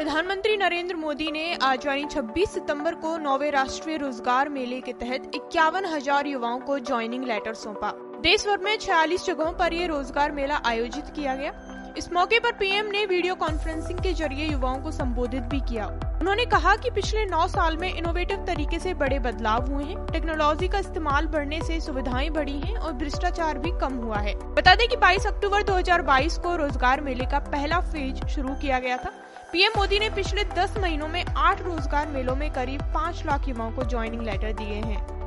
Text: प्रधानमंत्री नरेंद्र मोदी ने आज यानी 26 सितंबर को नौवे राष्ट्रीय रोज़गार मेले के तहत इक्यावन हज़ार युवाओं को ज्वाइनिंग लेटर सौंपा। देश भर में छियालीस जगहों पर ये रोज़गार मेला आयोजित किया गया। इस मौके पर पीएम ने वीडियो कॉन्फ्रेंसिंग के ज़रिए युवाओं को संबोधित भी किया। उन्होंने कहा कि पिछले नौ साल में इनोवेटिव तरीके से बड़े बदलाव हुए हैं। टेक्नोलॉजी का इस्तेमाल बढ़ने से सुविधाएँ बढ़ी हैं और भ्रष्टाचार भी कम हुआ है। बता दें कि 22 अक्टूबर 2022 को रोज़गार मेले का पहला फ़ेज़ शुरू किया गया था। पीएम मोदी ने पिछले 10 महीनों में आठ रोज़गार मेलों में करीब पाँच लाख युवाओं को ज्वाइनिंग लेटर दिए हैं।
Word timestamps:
प्रधानमंत्री 0.00 0.56
नरेंद्र 0.56 0.94
मोदी 0.96 1.30
ने 1.30 1.42
आज 1.62 1.86
यानी 1.86 2.04
26 2.04 2.48
सितंबर 2.48 2.94
को 2.94 3.16
नौवे 3.18 3.48
राष्ट्रीय 3.50 3.96
रोज़गार 3.96 4.48
मेले 4.48 4.80
के 4.80 4.92
तहत 4.92 5.30
इक्यावन 5.34 5.84
हज़ार 5.84 6.26
युवाओं 6.26 6.60
को 6.60 6.78
ज्वाइनिंग 6.78 7.24
लेटर 7.24 7.54
सौंपा। 7.54 7.90
देश 8.22 8.46
भर 8.46 8.58
में 8.58 8.76
छियालीस 8.78 9.26
जगहों 9.26 9.52
पर 9.52 9.72
ये 9.72 9.86
रोज़गार 9.86 10.32
मेला 10.32 10.60
आयोजित 10.64 11.12
किया 11.16 11.34
गया। 11.34 11.50
इस 11.98 12.12
मौके 12.12 12.38
पर 12.38 12.52
पीएम 12.52 12.86
ने 12.86 13.04
वीडियो 13.06 13.34
कॉन्फ्रेंसिंग 13.34 13.98
के 13.98 14.12
ज़रिए 14.12 14.46
युवाओं 14.46 14.80
को 14.82 14.90
संबोधित 14.90 15.42
भी 15.42 15.60
किया। 15.60 15.86
उन्होंने 16.20 16.44
कहा 16.46 16.74
कि 16.76 16.90
पिछले 16.90 17.24
नौ 17.24 17.46
साल 17.48 17.76
में 17.76 17.92
इनोवेटिव 17.94 18.44
तरीके 18.46 18.78
से 18.78 18.94
बड़े 18.94 19.18
बदलाव 19.18 19.70
हुए 19.72 19.84
हैं। 19.84 20.06
टेक्नोलॉजी 20.06 20.68
का 20.68 20.78
इस्तेमाल 20.78 21.26
बढ़ने 21.26 21.60
से 21.62 21.80
सुविधाएँ 21.80 22.30
बढ़ी 22.30 22.58
हैं 22.60 22.76
और 22.76 22.92
भ्रष्टाचार 22.92 23.58
भी 23.58 23.70
कम 23.80 23.94
हुआ 23.94 24.18
है। 24.18 24.34
बता 24.54 24.74
दें 24.74 24.86
कि 24.88 24.96
22 24.96 25.26
अक्टूबर 25.26 25.62
2022 25.62 26.38
को 26.38 26.56
रोज़गार 26.56 27.00
मेले 27.00 27.26
का 27.26 27.38
पहला 27.50 27.80
फ़ेज़ 27.82 28.26
शुरू 28.26 28.54
किया 28.54 28.78
गया 28.78 28.96
था। 28.96 29.12
पीएम 29.52 29.72
मोदी 29.76 29.98
ने 29.98 30.10
पिछले 30.10 30.44
10 30.56 30.78
महीनों 30.78 31.08
में 31.08 31.24
आठ 31.26 31.62
रोज़गार 31.62 32.08
मेलों 32.08 32.36
में 32.36 32.50
करीब 32.52 32.82
पाँच 32.94 33.24
लाख 33.26 33.48
युवाओं 33.48 33.72
को 33.72 33.84
ज्वाइनिंग 33.84 34.22
लेटर 34.22 34.52
दिए 34.52 34.80
हैं। 34.80 35.19